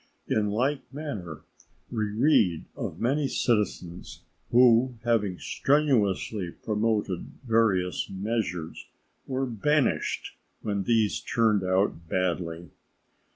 In 0.27 0.49
like 0.49 0.81
manner, 0.91 1.41
we 1.91 2.05
read 2.05 2.65
of 2.75 2.99
many 2.99 3.27
citizens 3.27 4.23
who 4.49 4.95
having 5.03 5.37
strenuously 5.37 6.49
promoted 6.63 7.33
various 7.43 8.09
measures 8.09 8.87
were 9.27 9.45
banished 9.45 10.35
when 10.63 10.85
these 10.85 11.19
turned 11.19 11.63
out 11.63 12.09
badly. 12.09 12.71